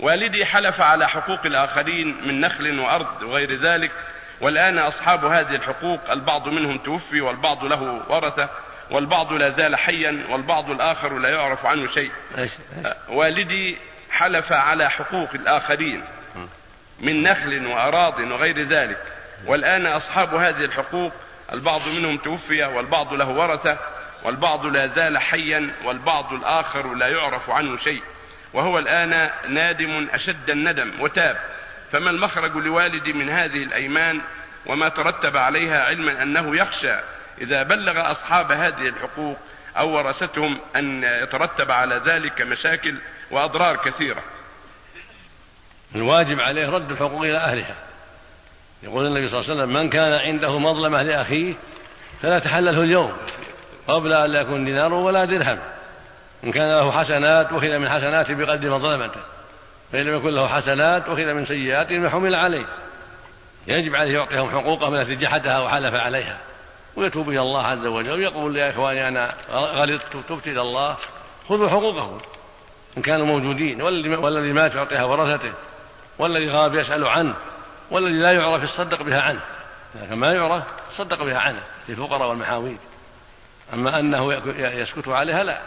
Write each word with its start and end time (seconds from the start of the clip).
والدي 0.00 0.44
حلف 0.44 0.80
على 0.80 1.08
حقوق 1.08 1.46
الآخرين 1.46 2.16
من 2.26 2.40
نخل 2.40 2.78
وأرض 2.78 3.22
وغير 3.22 3.62
ذلك 3.62 3.92
والآن 4.40 4.78
أصحاب 4.78 5.24
هذه 5.24 5.54
الحقوق 5.54 6.10
البعض 6.10 6.48
منهم 6.48 6.78
توفي 6.78 7.20
والبعض 7.20 7.64
له 7.64 8.02
ورثة 8.08 8.48
والبعض 8.90 9.32
لا 9.32 9.50
زال 9.50 9.76
حيا 9.76 10.26
والبعض 10.30 10.70
الآخر 10.70 11.18
لا 11.18 11.28
يعرف 11.28 11.66
عنه 11.66 11.86
شيء. 11.86 12.10
والدي 13.08 13.76
حلف 14.10 14.52
على 14.52 14.90
حقوق 14.90 15.28
الآخرين 15.34 16.04
من 17.00 17.22
نخل 17.22 17.66
وأراض 17.66 18.20
وغير 18.20 18.68
ذلك. 18.68 19.02
والآن 19.46 19.86
أصحاب 19.86 20.34
هذه 20.34 20.64
الحقوق 20.64 21.12
البعض 21.52 21.80
منهم 21.88 22.16
توفي 22.18 22.64
والبعض 22.64 23.14
له 23.14 23.28
ورثة 23.28 23.78
والبعض 24.24 24.66
لا 24.66 24.86
زال 24.86 25.18
حيا 25.18 25.70
والبعض 25.84 26.32
الآخر 26.32 26.94
لا 26.94 27.08
يعرف 27.08 27.50
عنه 27.50 27.78
شيء. 27.78 28.02
وهو 28.52 28.78
الآن 28.78 29.30
نادم 29.48 30.08
أشد 30.12 30.50
الندم 30.50 30.92
وتاب. 31.00 31.36
فما 31.92 32.10
المخرج 32.10 32.56
لوالدي 32.56 33.12
من 33.12 33.28
هذه 33.28 33.62
الأيمان 33.62 34.20
وما 34.66 34.88
ترتب 34.88 35.36
عليها 35.36 35.84
علما 35.84 36.22
أنه 36.22 36.56
يخشى 36.56 36.96
إذا 37.40 37.62
بلغ 37.62 38.10
أصحاب 38.12 38.52
هذه 38.52 38.88
الحقوق 38.88 39.38
أو 39.76 39.90
ورثتهم 39.90 40.58
أن 40.76 41.04
يترتب 41.04 41.70
على 41.70 42.02
ذلك 42.06 42.42
مشاكل 42.42 42.98
وأضرار 43.30 43.76
كثيرة. 43.76 44.22
الواجب 45.94 46.40
عليه 46.40 46.70
رد 46.70 46.90
الحقوق 46.90 47.22
إلى 47.22 47.36
أهلها. 47.36 47.74
يقول 48.82 49.06
النبي 49.06 49.28
صلى 49.28 49.40
الله 49.40 49.50
عليه 49.50 49.60
وسلم 49.60 49.82
من 49.82 49.90
كان 49.90 50.12
عنده 50.12 50.58
مظلمة 50.58 51.02
لأخيه 51.02 51.54
فلا 52.22 52.38
تحلله 52.38 52.82
اليوم 52.82 53.16
قبل 53.88 54.12
أن 54.12 54.30
لا 54.30 54.40
يكون 54.40 54.64
دينار 54.64 54.94
ولا 54.94 55.24
درهم. 55.24 55.58
إن 56.44 56.52
كان 56.52 56.68
له 56.68 56.92
حسنات 56.92 57.46
أخذ 57.52 57.78
من 57.78 57.88
حسناته 57.88 58.34
بقدر 58.34 58.70
مظلمته 58.70 59.20
فإن 59.92 60.06
لم 60.06 60.16
يكن 60.16 60.28
له 60.28 60.48
حسنات 60.48 61.02
أخذ 61.08 61.34
من 61.34 61.46
سيئاته 61.46 61.98
ما 61.98 62.10
حمل 62.10 62.34
عليه. 62.34 62.66
يجب 63.66 63.94
عليه 63.94 64.14
يعطيهم 64.14 64.50
حقوقهم 64.50 64.94
التي 64.94 65.16
جحدها 65.16 65.60
وحلف 65.60 65.94
عليها. 65.94 66.38
ويتوب 66.96 67.28
إلى 67.28 67.40
الله 67.40 67.66
عز 67.66 67.86
وجل 67.86 68.10
ويقول 68.10 68.56
يا 68.56 68.70
إخواني 68.70 69.08
أنا 69.08 69.34
غلطت 69.52 70.16
تبت 70.28 70.46
إلى 70.46 70.60
الله 70.60 70.96
خذوا 71.48 71.68
حقوقهم. 71.68 72.20
إن 72.96 73.02
كانوا 73.02 73.26
موجودين 73.26 73.82
والذي 73.82 74.52
مات 74.52 74.74
يعطيها 74.74 75.04
ورثته 75.04 75.52
والذي 76.18 76.50
غاب 76.50 76.74
يسأل 76.74 77.06
عنه 77.06 77.34
والذي 77.90 78.18
لا 78.18 78.32
يعرف 78.32 78.62
يصدق 78.62 79.02
بها 79.02 79.20
عنه. 79.20 79.40
لكن 79.94 80.14
ما 80.14 80.32
يعرف 80.32 80.62
صدق 80.98 81.22
بها 81.22 81.38
عنه 81.38 81.60
للفقراء 81.88 82.28
والمحاويج 82.28 82.76
أما 83.74 83.98
أنه 84.00 84.32
يسكت 84.58 85.08
عليها 85.08 85.44
لا. 85.44 85.60